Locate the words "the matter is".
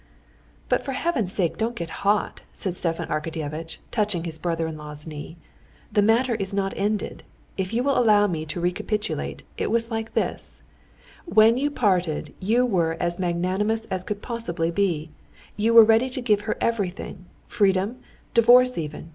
5.91-6.55